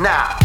[0.00, 0.39] Now.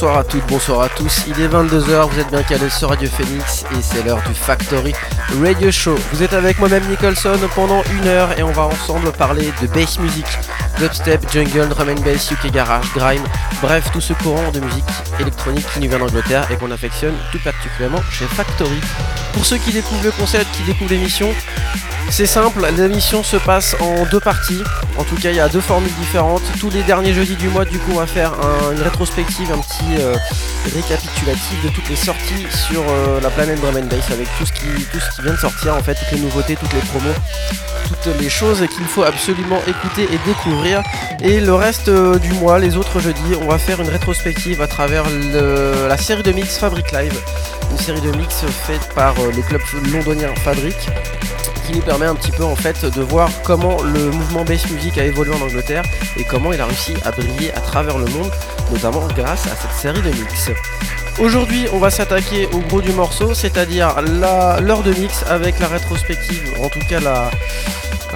[0.00, 1.24] Bonsoir à toutes, bonsoir à tous.
[1.26, 4.94] Il est 22h, vous êtes bien calés sur Radio Phoenix et c'est l'heure du Factory
[5.42, 5.94] Radio Show.
[6.10, 9.98] Vous êtes avec moi-même Nicholson pendant une heure et on va ensemble parler de bass
[9.98, 10.24] music,
[10.78, 13.22] dubstep, jungle, drum and bass, UK garage, grime,
[13.60, 14.84] bref tout ce courant de musique
[15.20, 18.80] électronique qui nous vient d'Angleterre et qu'on affectionne tout particulièrement chez Factory.
[19.34, 21.28] Pour ceux qui découvrent le concept, qui découvrent l'émission,
[22.10, 24.62] c'est simple, l'émission se passe en deux parties.
[24.98, 26.42] En tout cas, il y a deux formules différentes.
[26.58, 28.32] Tous les derniers jeudis du mois, du coup, on va faire
[28.72, 30.16] une rétrospective, un petit euh,
[30.74, 34.66] récapitulatif de toutes les sorties sur euh, la planète Drum Bass avec tout ce, qui,
[34.92, 37.14] tout ce qui vient de sortir, en fait, toutes les nouveautés, toutes les promos,
[37.88, 40.82] toutes les choses qu'il faut absolument écouter et découvrir.
[41.22, 44.66] Et le reste euh, du mois, les autres jeudis, on va faire une rétrospective à
[44.66, 45.04] travers
[45.88, 47.16] la série de mix Fabric Live.
[47.70, 49.60] Une série de mix faite par le club
[49.92, 50.76] londonien Fabric
[51.70, 54.98] qui nous permet un petit peu en fait de voir comment le mouvement bass music
[54.98, 55.84] a évolué en Angleterre
[56.16, 58.30] et comment il a réussi à briller à travers le monde,
[58.72, 60.50] notamment grâce à cette série de mix.
[61.20, 66.54] Aujourd'hui, on va s'attaquer au gros du morceau, c'est-à-dire l'heure de mix avec la rétrospective,
[66.60, 67.30] en tout cas la,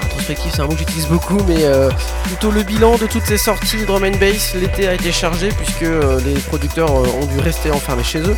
[0.00, 1.90] rétrospective, c'est un mot que j'utilise beaucoup, mais euh,
[2.24, 4.54] plutôt le bilan de toutes ces sorties drum and bass.
[4.54, 8.36] L'été a été chargé puisque euh, les producteurs euh, ont dû rester enfermés chez eux.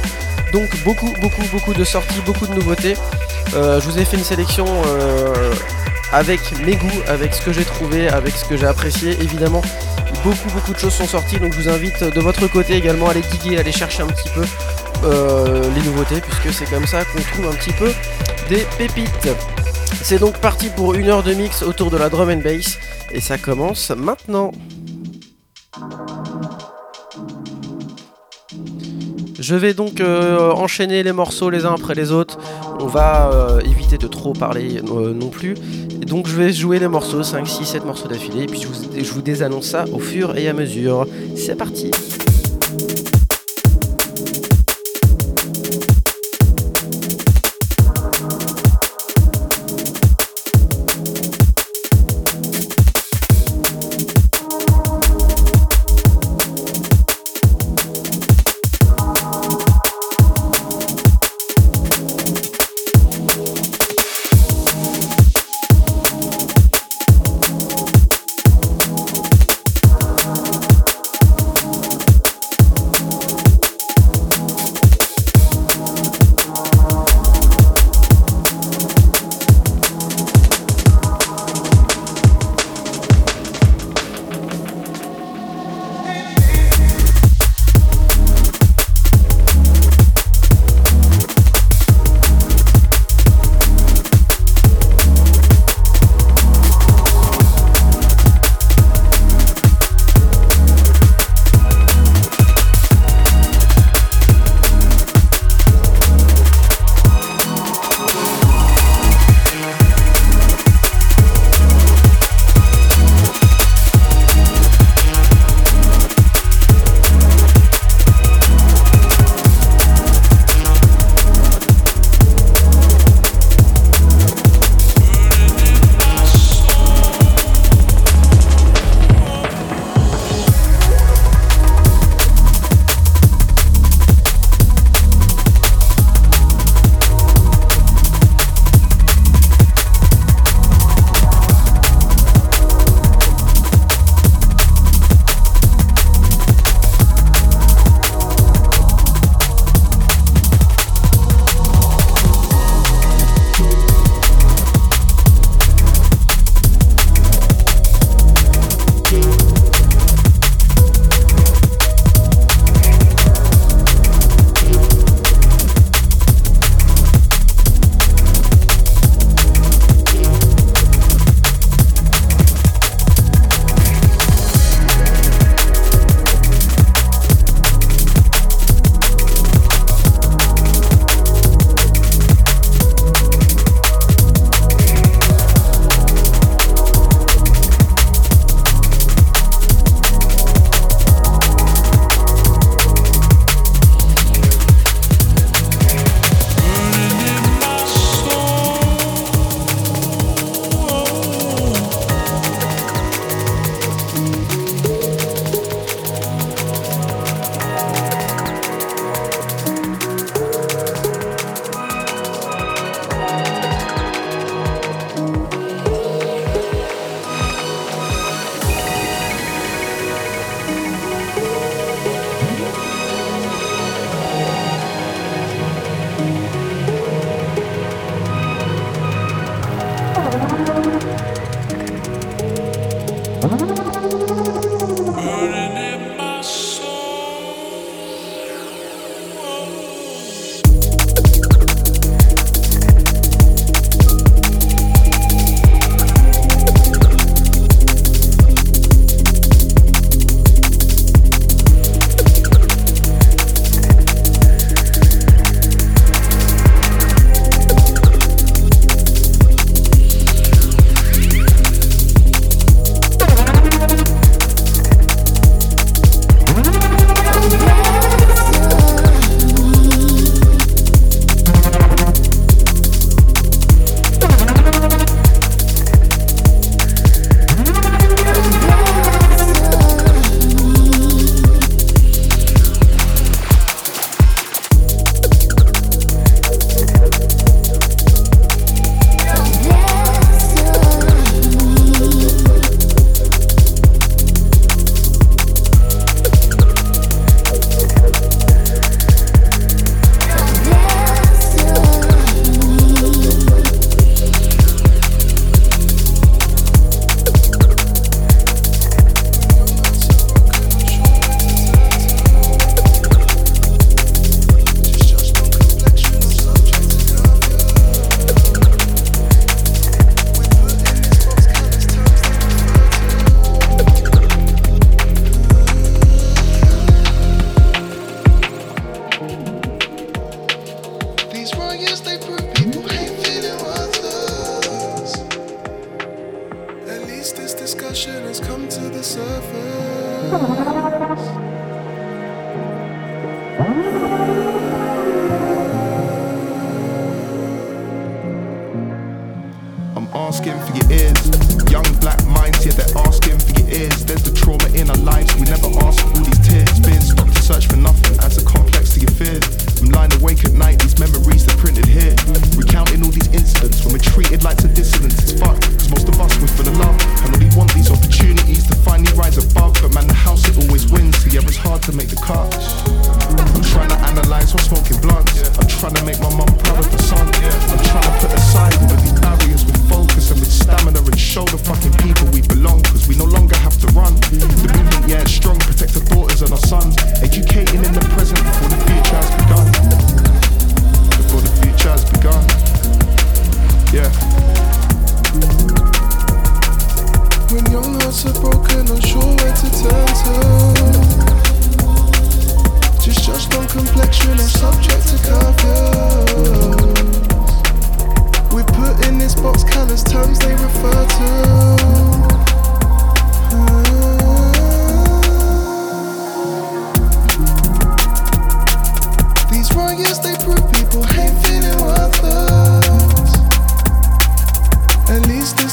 [0.53, 2.95] Donc beaucoup, beaucoup, beaucoup de sorties, beaucoup de nouveautés.
[3.53, 4.67] je vous ai fait une sélection
[6.13, 9.17] avec mes goûts, avec ce que j'ai trouvé, avec ce que j'ai apprécié.
[9.21, 9.63] Évidemment,
[10.25, 13.11] beaucoup, beaucoup de choses sont sorties, donc je vous invite de votre côté également à
[13.11, 14.45] aller diguer, à aller chercher un petit peu
[15.75, 17.93] les nouveautés, puisque c'est comme ça qu'on trouve un petit peu
[18.49, 19.29] des pépites.
[20.03, 22.79] C'est donc parti pour une heure de mix autour de la drum and bass
[23.11, 24.53] et ça commence maintenant.
[29.49, 32.37] Je vais donc euh, enchaîner les morceaux les uns après les autres.
[32.81, 35.55] On va euh, éviter de trop parler euh, non plus.
[36.05, 38.43] Donc je vais jouer les morceaux, 5, 6, 7 morceaux d'affilée.
[38.43, 41.07] Et puis je vous désannonce ça au fur et à mesure.
[41.37, 41.93] C'est parti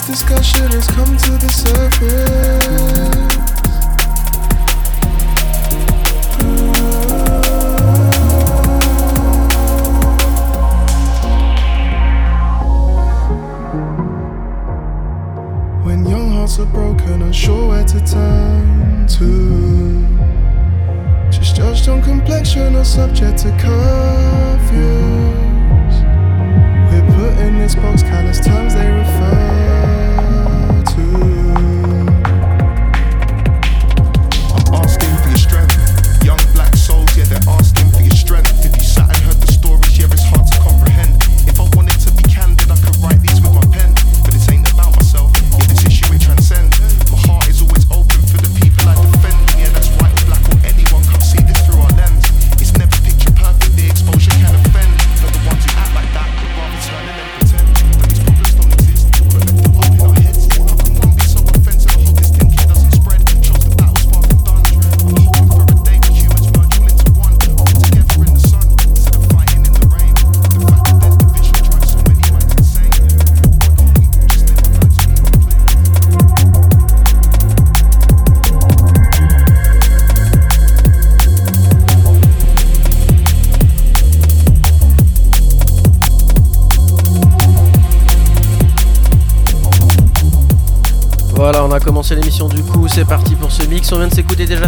[0.05, 3.15] discussion has come to the surface.
[15.85, 20.07] When young hearts are broken, unsure where to turn to.
[21.31, 24.73] Just judged on complexion or subject to curfews.
[26.91, 29.72] We're put in this box, callous terms they refer
[31.03, 31.42] Mm.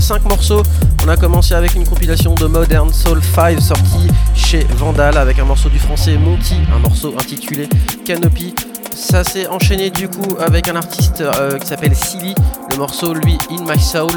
[0.05, 0.61] 5 morceaux.
[1.03, 5.45] On a commencé avec une compilation de Modern Soul 5 sortie chez Vandal avec un
[5.45, 7.67] morceau du français Monty, un morceau intitulé
[8.05, 8.53] Canopy.
[8.93, 12.35] Ça s'est enchaîné du coup avec un artiste euh, qui s'appelle Silly,
[12.69, 14.11] le morceau lui In My Soul.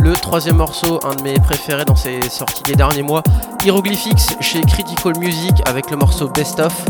[0.00, 3.24] Le troisième morceau, un de mes préférés dans ses sorties des derniers mois,
[3.64, 6.84] Hieroglyphics chez Critical Music avec le morceau Best Of.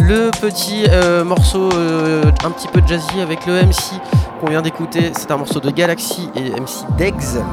[0.00, 3.92] Le petit euh, morceau euh, un petit peu jazzy avec le MC
[4.40, 7.44] qu'on vient d'écouter, c'est un morceau de Galaxy et MC Degs.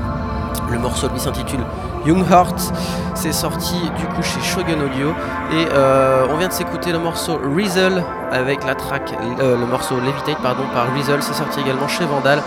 [0.71, 1.61] Le morceau lui s'intitule
[2.05, 2.73] Young Heart.
[3.15, 5.09] C'est sorti du coup chez Shogun Audio.
[5.51, 9.95] Et euh, on vient de s'écouter le morceau Rizzle avec la track, euh, le morceau
[9.99, 11.21] Levitate pardon, par Rizzle.
[11.21, 12.41] C'est sorti également chez Vandal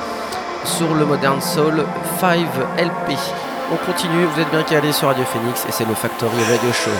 [0.64, 1.84] sur le Modern Soul
[2.20, 2.38] 5
[2.78, 3.16] LP.
[3.72, 6.90] On continue, vous êtes bien calés sur Radio Phoenix et c'est le Factory Radio Show.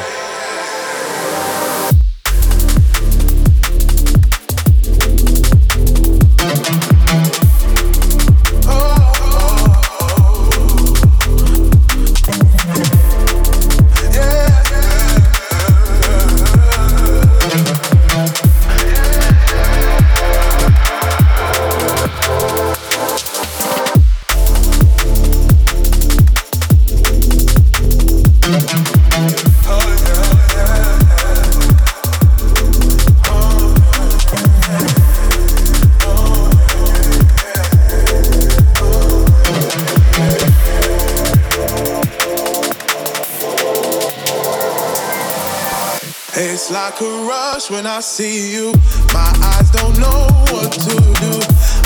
[47.62, 48.72] Rush when I see you.
[49.12, 51.32] My eyes don't know what to do.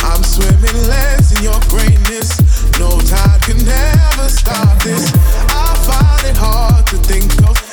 [0.07, 2.39] I'm swimming less in your greatness.
[2.79, 5.13] No tide can ever stop this.
[5.49, 7.66] I find it hard to think of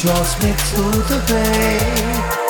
[0.00, 2.49] draws me to the bay.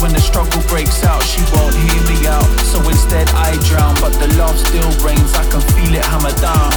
[0.00, 1.22] when the struggle breaks out.
[1.22, 3.94] She won't hear me out, so instead I drown.
[4.00, 6.75] But the love still rains, I can feel it hammer down.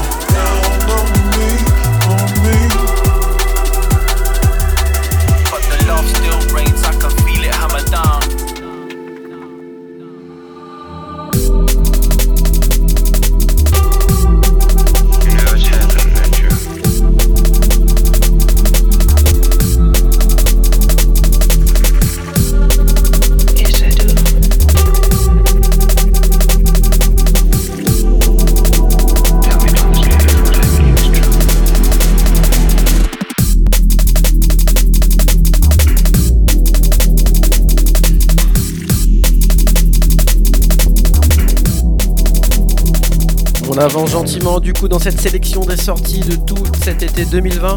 [43.89, 47.75] Avance gentiment du coup dans cette sélection des sorties de tout cet été 2020.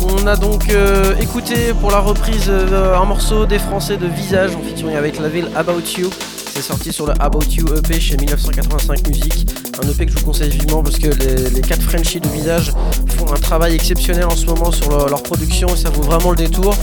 [0.00, 4.56] On a donc euh, écouté pour la reprise euh, un morceau des Français de Visage
[4.56, 6.08] en featuring avec la ville About You.
[6.54, 9.46] C'est sorti sur le About You EP chez 1985 Music.
[9.82, 12.72] Un EP que je vous conseille vivement parce que les, quatre Frenchies de Visage
[13.18, 16.36] font un travail exceptionnel en ce moment sur leur production et ça vaut vraiment le
[16.36, 16.74] détour.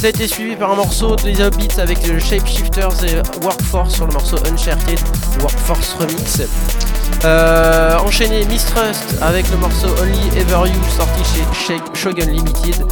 [0.00, 4.06] Ça a été suivi par un morceau des Hobbits avec le Shapeshifters et Workforce sur
[4.06, 4.98] le morceau Uncharted
[5.40, 6.42] Workforce Remix.
[7.24, 11.22] Euh, enchaîné Mistrust avec le morceau Only Ever You sorti
[11.66, 12.84] chez Shogun Limited.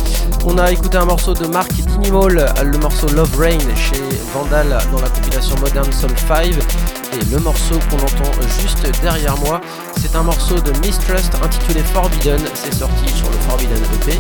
[0.47, 5.01] On a écouté un morceau de Mark Dinimal, le morceau Love Rain chez Vandal dans
[5.01, 6.47] la compilation Modern Soul 5.
[6.47, 9.61] Et le morceau qu'on entend juste derrière moi,
[10.01, 12.41] c'est un morceau de Mistrust intitulé Forbidden.
[12.55, 14.13] C'est sorti sur le Forbidden EP,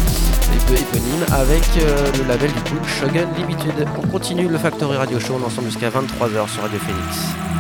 [0.73, 3.87] éponyme, avec euh, le label du coup Shogun Limited.
[4.03, 7.54] On continue le Factory Radio Show, on ensemble jusqu'à 23h sur Radio Phoenix.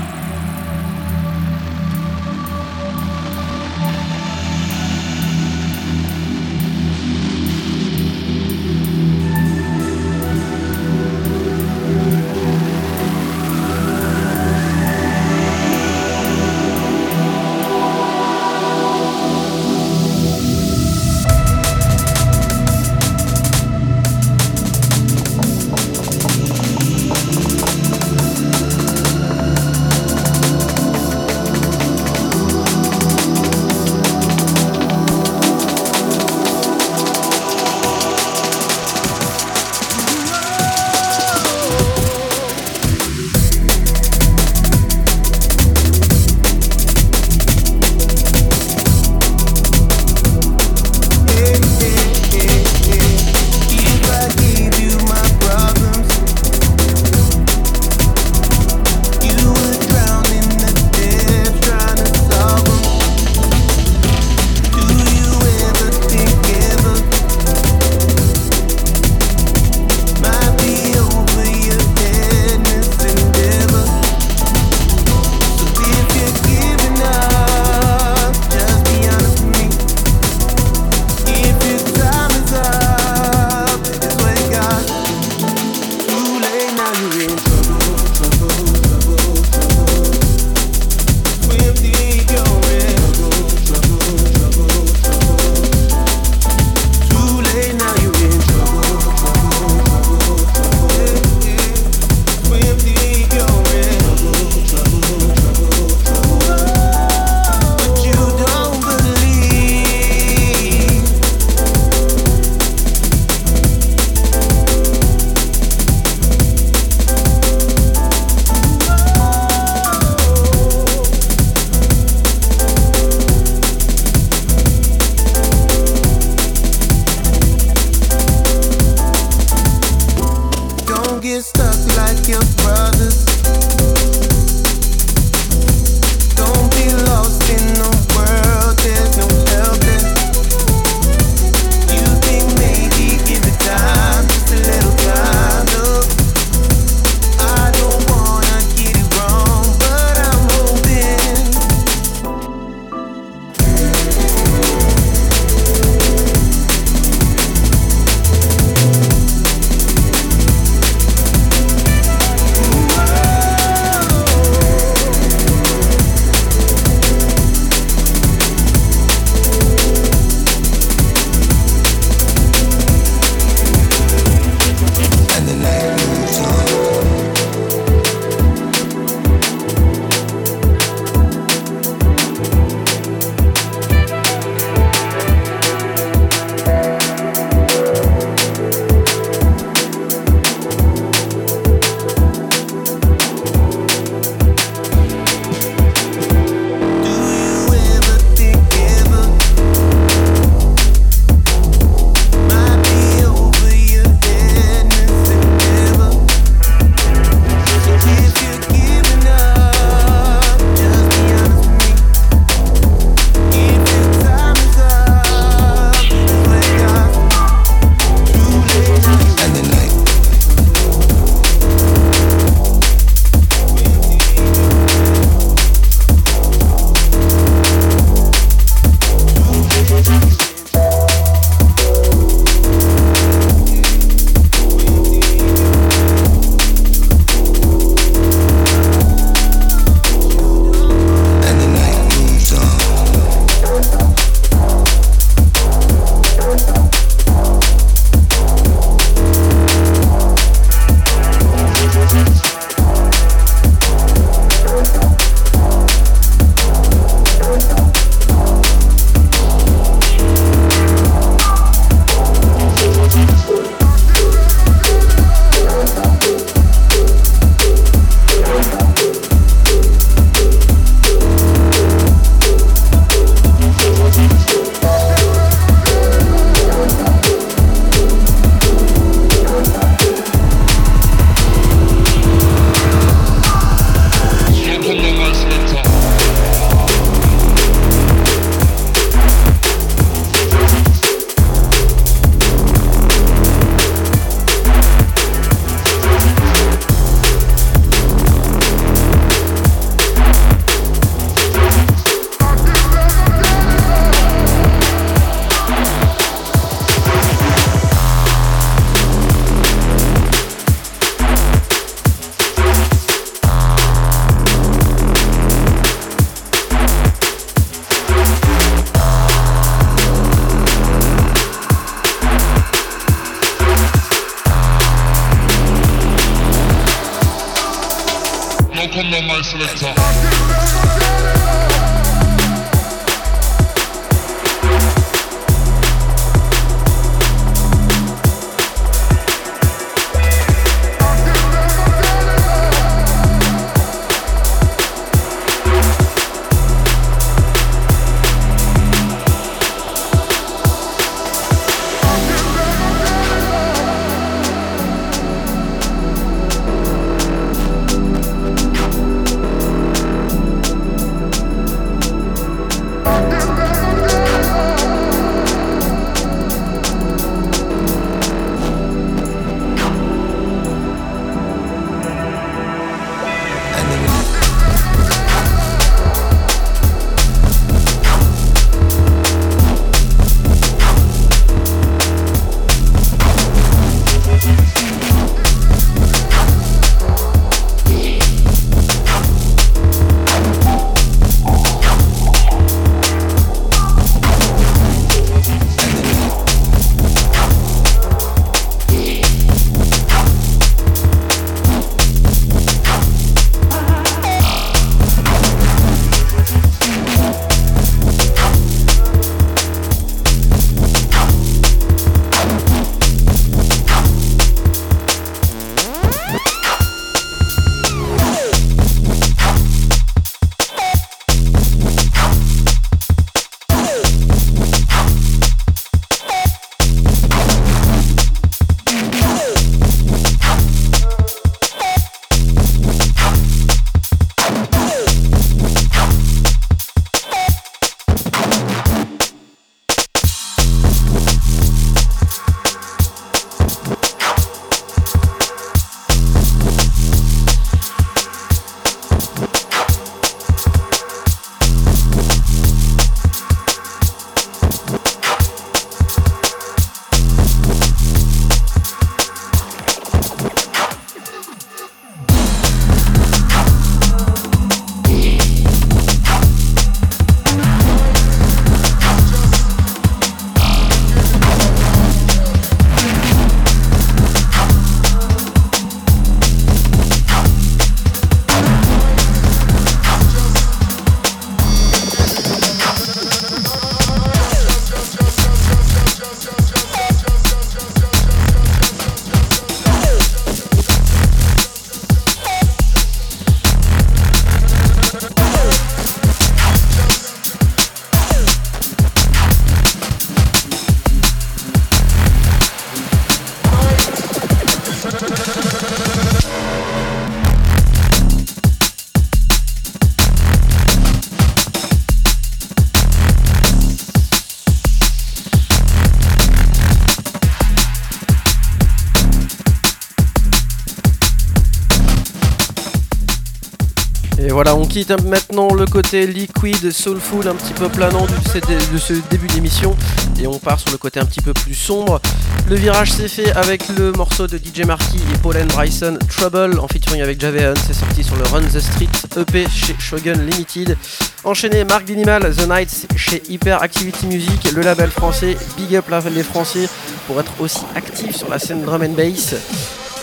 [525.24, 529.96] Maintenant le côté liquide, soulful, un petit peu planant de ce début d'émission
[530.40, 532.20] et on part sur le côté un petit peu plus sombre.
[532.68, 536.87] Le virage s'est fait avec le morceau de DJ Marquis et Paul Bryson, Trouble, en
[536.87, 537.74] featuring avec Javeon.
[537.87, 540.96] C'est sorti sur le Run the Street EP chez Shogun Limited.
[541.42, 545.57] Enchaîné Marc Dinimal, The Nights chez Hyper Activity Music, le label français.
[545.76, 546.88] Big up les Français
[547.26, 549.57] pour être aussi actifs sur la scène drum and bass.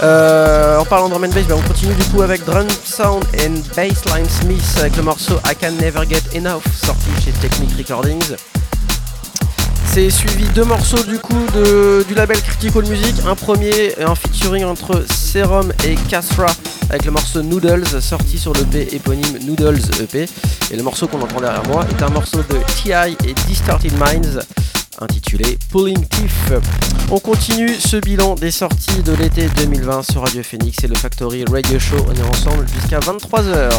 [0.04, 3.24] Euh, en parlant de drum and bass, ben, on continue du coup avec Drum Sound
[3.40, 8.36] and Bassline Smith avec le morceau I Can Never Get Enough sorti chez Technic Recordings.
[9.94, 11.46] C'est suivi deux morceaux du coup
[12.08, 13.16] du label Critical Music.
[13.28, 16.48] Un premier un featuring entre Serum et Castra
[16.90, 20.26] avec le morceau Noodles sorti sur le l'EP éponyme Noodles EP.
[20.72, 24.40] Et le morceau qu'on entend derrière moi est un morceau de TI et Distorted Minds
[25.02, 26.54] intitulé Pulling Teeth.
[27.10, 31.44] On continue ce bilan des sorties de l'été 2020 sur Radio Phoenix et le Factory
[31.46, 31.98] Radio Show.
[32.08, 33.72] On est ensemble jusqu'à 23h.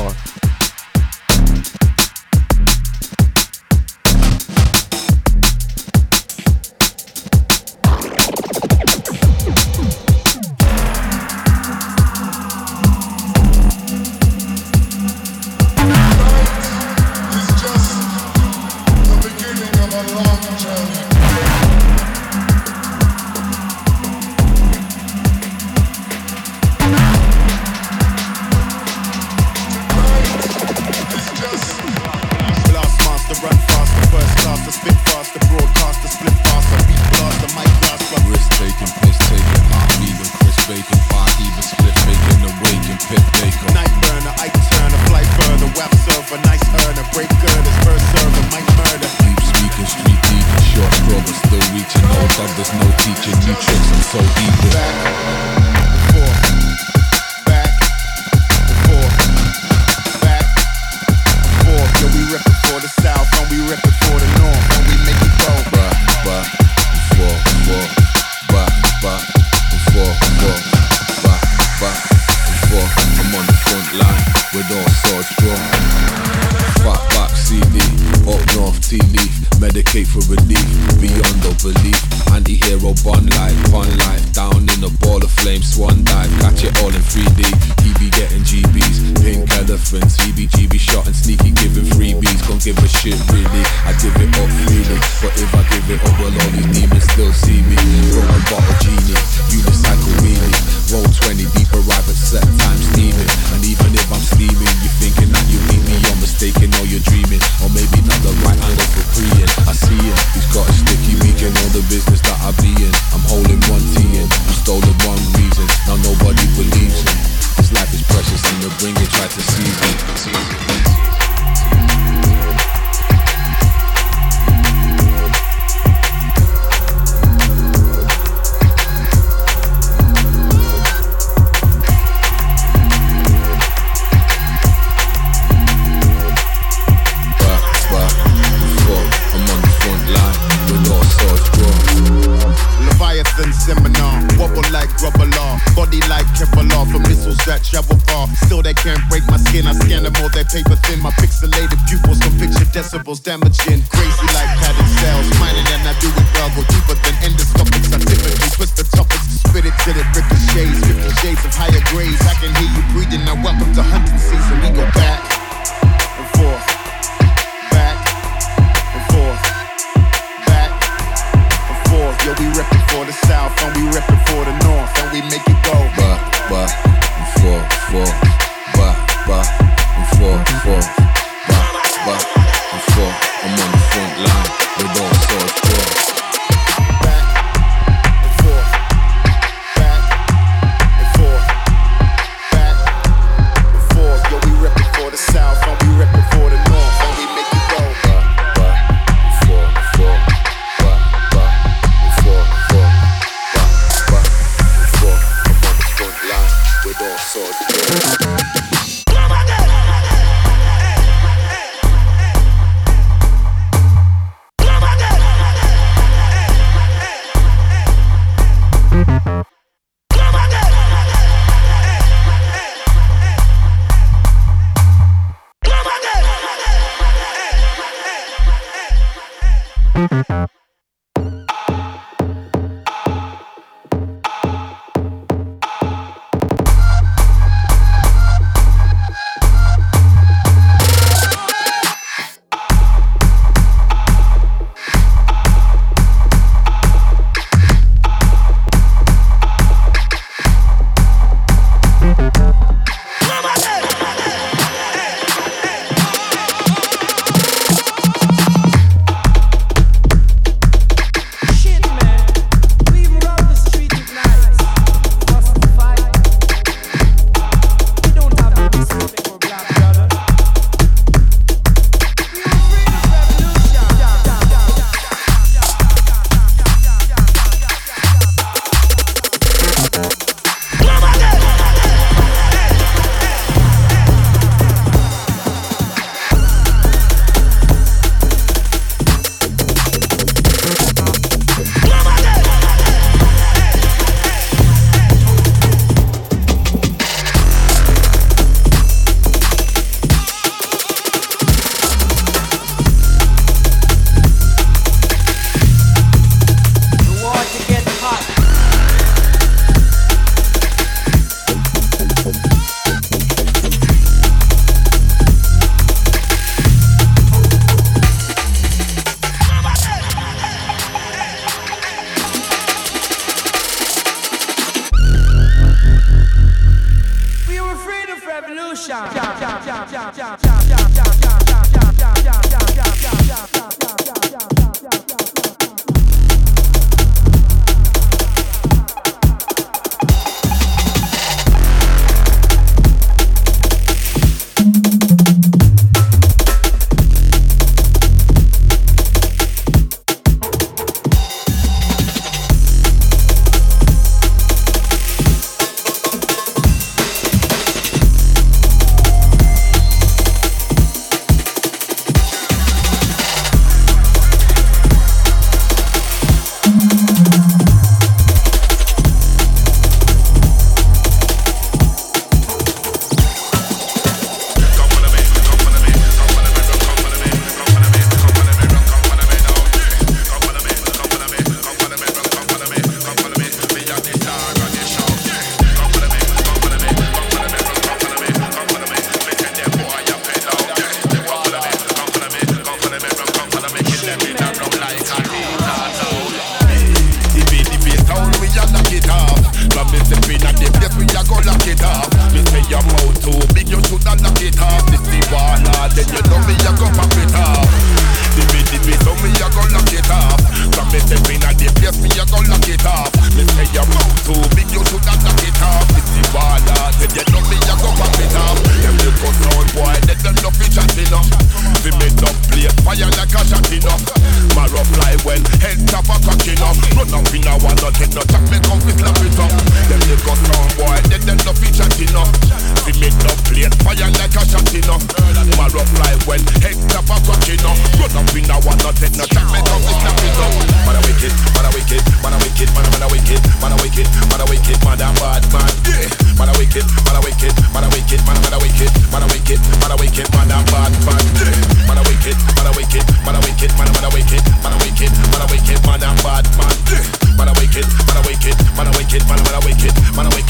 [107.12, 109.50] screaming, or maybe not the right angle for freeing.
[109.68, 112.24] I see him, he's got a sticky weekend, all the business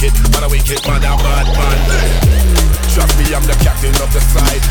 [0.03, 1.79] wicked, man a wicked, man a bad man.
[2.91, 4.65] Trust me, I'm the captain of the side.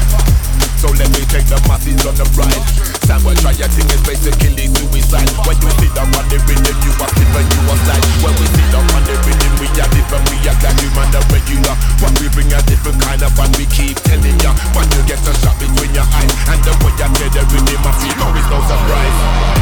[0.76, 2.66] So let me take the masses on the ride.
[3.06, 5.30] Someone try your thing is basically suicide.
[5.48, 8.06] When you sit down on the rhythm, you are sleeping, you are slide.
[8.26, 11.22] When we sit down on the rhythm, we are different, we are like human the
[11.32, 11.76] regular.
[12.02, 14.52] But we bring a different kind of fun, we keep telling ya.
[14.76, 17.82] When you get a shot between your eyes, and the way you play the rhythm,
[17.88, 19.61] I feel no, it's no surprise.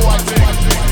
[0.00, 0.89] before I think.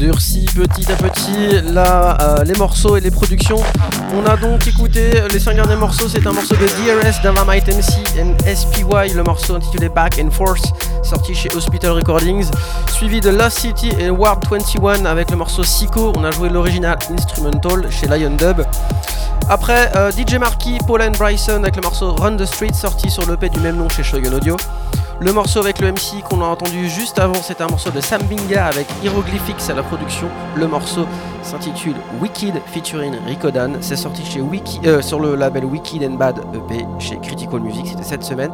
[0.00, 3.58] Durcit petit à petit euh, les morceaux et les productions.
[4.16, 6.08] On a donc écouté les 5 derniers morceaux.
[6.08, 8.02] C'est un morceau de DRS, Dynamite MC
[8.46, 10.72] et SPY, le morceau intitulé Back and Forth,
[11.02, 12.46] sorti chez Hospital Recordings.
[12.90, 16.14] Suivi de Lost City et Ward 21 avec le morceau Psycho.
[16.16, 18.62] On a joué l'original instrumental chez Lion Dub.
[19.50, 23.30] Après, euh, DJ Marquis, Paul and Bryson avec le morceau Run the Street, sorti sur
[23.30, 24.56] l'EP du même nom chez Shogun Audio.
[25.22, 28.22] Le morceau avec le MC qu'on a entendu juste avant, c'est un morceau de Sam
[28.22, 30.28] Binga avec Hieroglyphics à la production.
[30.56, 31.04] Le morceau
[31.42, 33.72] s'intitule Wicked featuring Ricodan.
[33.82, 37.86] C'est sorti chez Wiki, euh, sur le label Wicked and Bad EP chez Critical Music,
[37.86, 38.50] c'était cette semaine.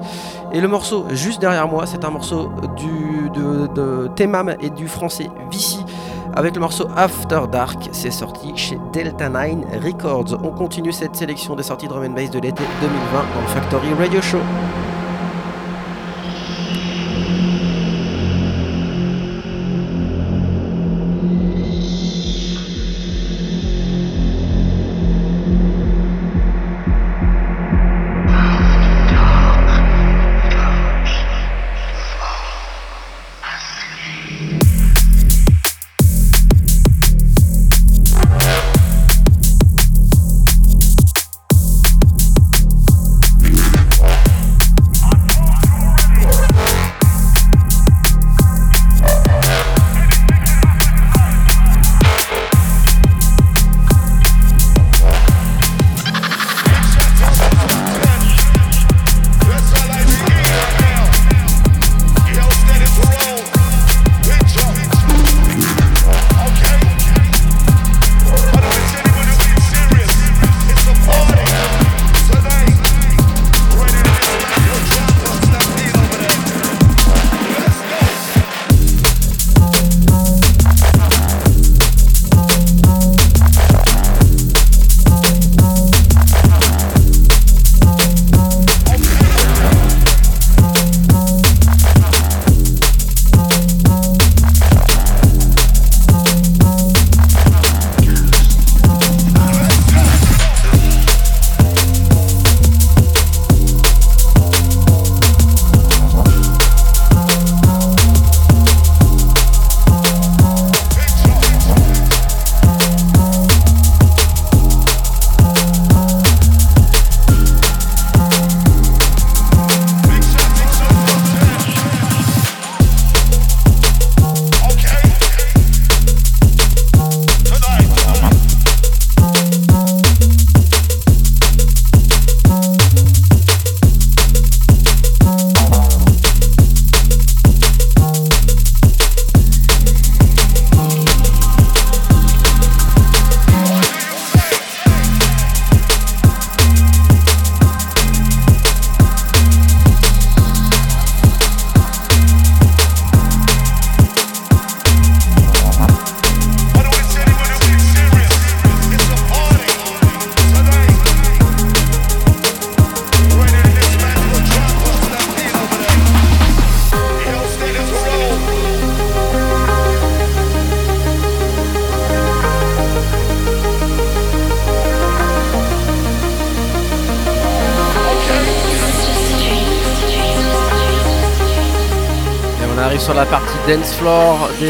[0.52, 4.88] Et le morceau juste derrière moi, c'est un morceau du, de, de Temam et du
[4.88, 5.84] français Vici
[6.34, 7.88] avec le morceau After Dark.
[7.92, 10.36] C'est sorti chez Delta 9 Records.
[10.42, 13.94] On continue cette sélection des sorties drum and bass de l'été 2020 dans le Factory
[13.94, 14.40] Radio Show.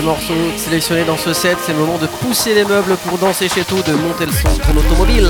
[0.03, 1.57] Morceaux sélectionnés dans ce set.
[1.65, 4.53] C'est le moment de pousser les meubles pour danser chez toi, de monter le son
[4.55, 5.29] de ton automobile.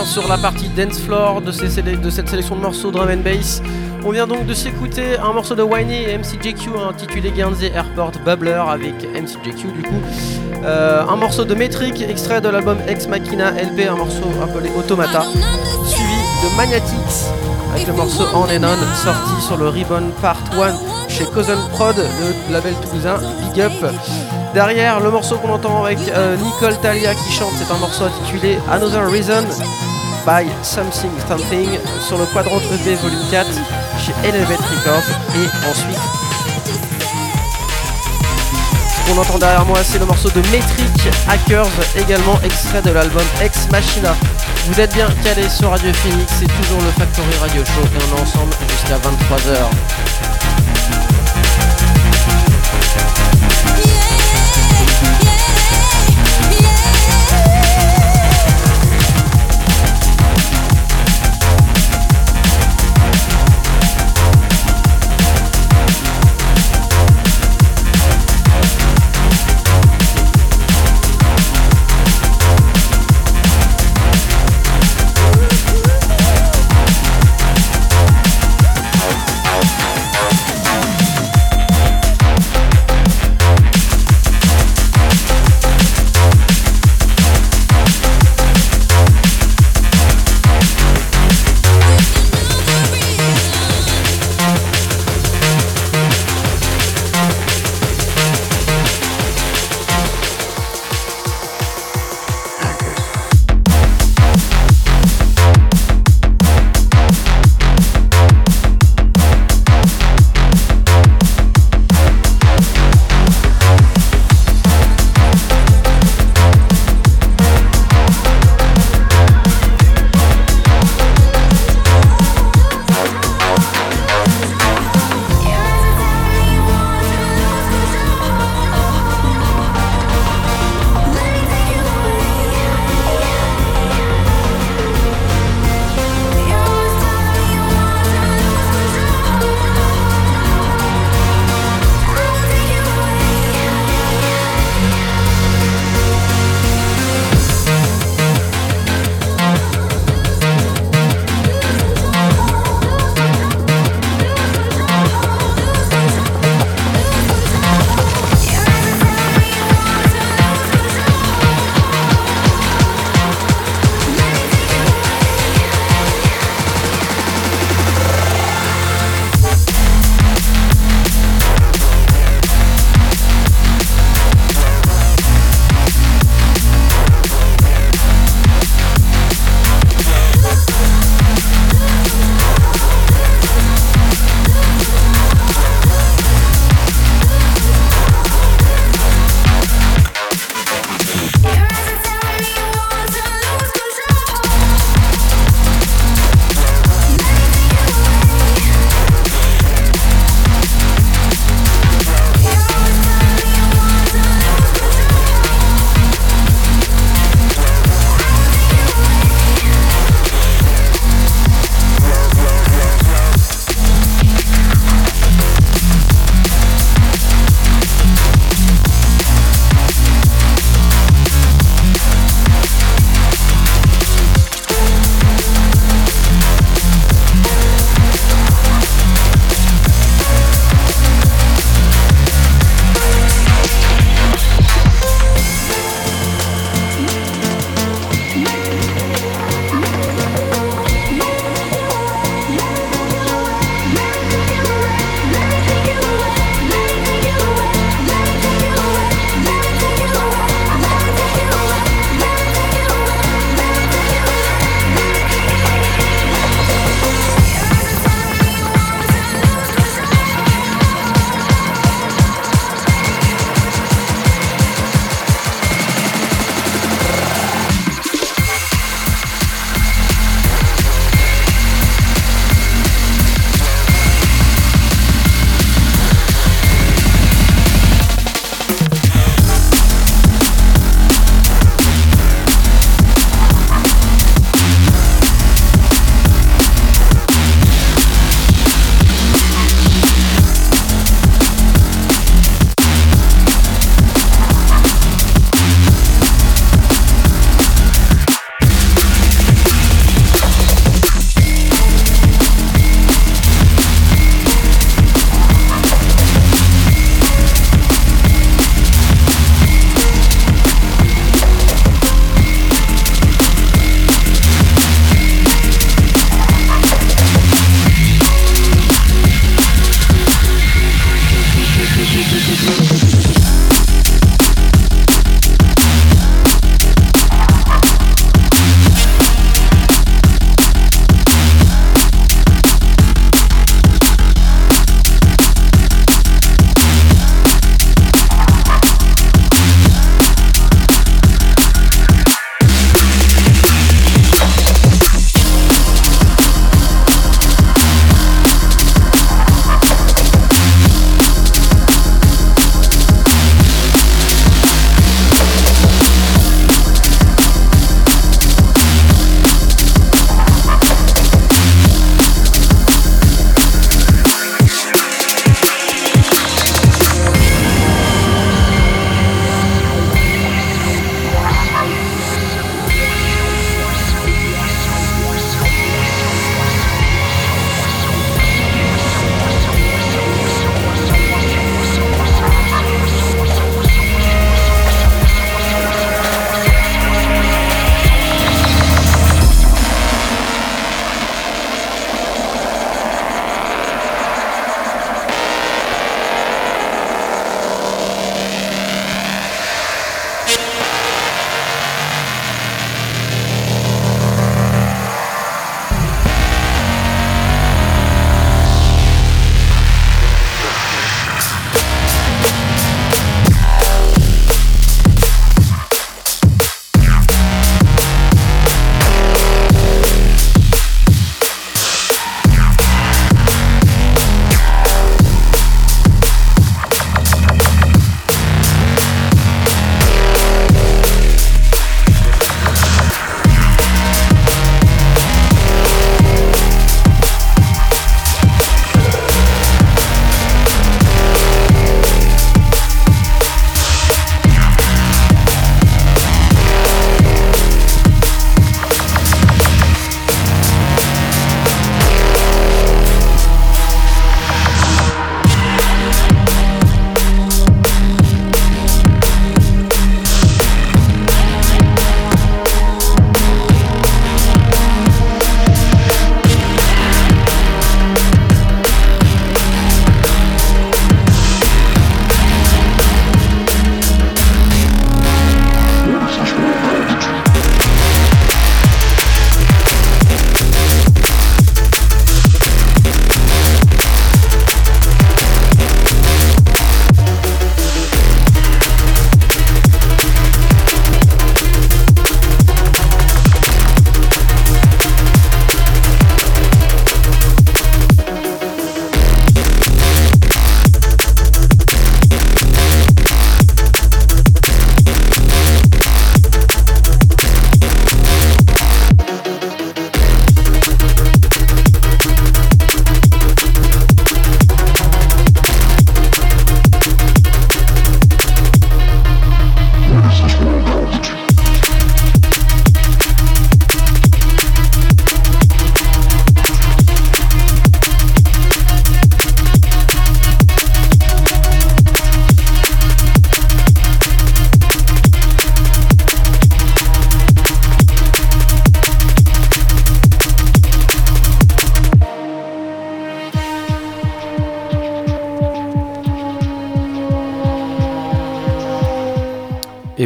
[0.00, 3.62] Sur la partie dance floor de, cette sélection de morceaux drum and bass.
[4.04, 8.60] On vient donc de s'écouter un morceau de Whiny et MCJQ intitulé Guernsey Airport Bubbler
[8.68, 10.00] avec MCJQ du coup.
[10.64, 15.22] Euh, un morceau de Metric extrait de l'album Ex Machina LP, un morceau appelé Automata,
[15.86, 17.26] suivi de Magnatics
[17.74, 21.96] avec le morceau On and On sorti sur le Ribbon Part 1 chez Cousin Prod,
[21.96, 23.72] le label toulousain Big Up.
[24.54, 28.58] Derrière, le morceau qu'on entend avec euh, Nicole Talia qui chante, c'est un morceau intitulé
[28.70, 29.44] Another Reason
[30.26, 33.48] by Something Something sur le quadrant EP volume 4
[33.98, 35.08] chez Elevate Records.
[35.36, 35.98] Et ensuite,
[38.90, 43.24] ce qu'on entend derrière moi, c'est le morceau de Metric Hackers, également extrait de l'album
[43.40, 44.14] Ex Machina.
[44.66, 48.18] Vous êtes bien calés sur Radio Phoenix, c'est toujours le Factory Radio Show et on
[48.18, 50.11] est ensemble jusqu'à 23h.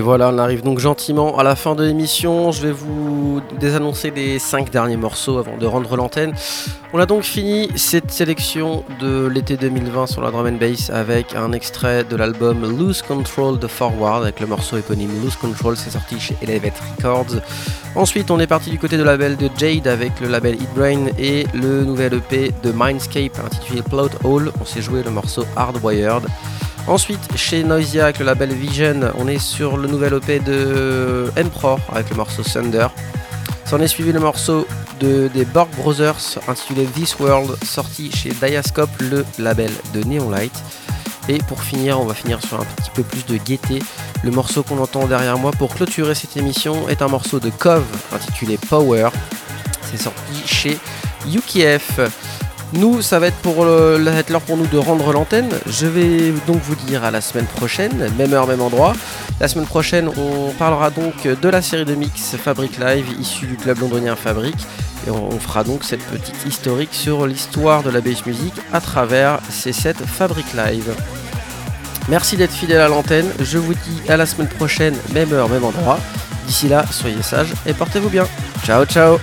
[0.06, 2.52] Voilà, on arrive donc gentiment à la fin de l'émission.
[2.52, 6.32] Je vais vous désannoncer les 5 derniers morceaux avant de rendre l'antenne.
[6.92, 11.34] On a donc fini cette sélection de l'été 2020 sur la drum and bass avec
[11.34, 15.90] un extrait de l'album Lose Control de Forward avec le morceau éponyme Lose Control, c'est
[15.90, 17.40] sorti chez Elevate Records.
[17.96, 21.06] Ensuite, on est parti du côté de label de Jade avec le label Eat Brain
[21.18, 24.52] et le nouvel EP de Mindscape intitulé Plot Hole.
[24.60, 26.22] On s'est joué le morceau Hardwired.
[26.88, 31.80] Ensuite, chez Noisia avec le label Vision, on est sur le nouvel EP de Emperor
[31.92, 32.86] avec le morceau Thunder.
[33.64, 34.68] S'en est suivi le morceau
[35.00, 40.52] de, des Borg Brothers intitulé This World, sorti chez Diascope, le label de Neon Light.
[41.28, 43.80] Et pour finir, on va finir sur un petit peu plus de gaieté.
[44.22, 47.84] Le morceau qu'on entend derrière moi pour clôturer cette émission est un morceau de Cove
[48.14, 49.08] intitulé Power.
[49.90, 50.78] C'est sorti chez
[51.26, 51.98] UKF.
[52.72, 55.48] Nous, ça va être pour être l'heure pour nous de rendre l'antenne.
[55.66, 58.94] Je vais donc vous dire à la semaine prochaine, même heure, même endroit.
[59.40, 63.56] La semaine prochaine, on parlera donc de la série de mix Fabric Live issue du
[63.56, 64.56] club londonien Fabric.
[65.06, 68.80] Et on, on fera donc cette petite historique sur l'histoire de la bass music à
[68.80, 70.92] travers ces 7 Fabric Live.
[72.08, 73.28] Merci d'être fidèle à l'antenne.
[73.40, 75.98] Je vous dis à la semaine prochaine, même heure, même endroit.
[76.46, 78.26] D'ici là, soyez sages et portez-vous bien.
[78.64, 79.18] Ciao, ciao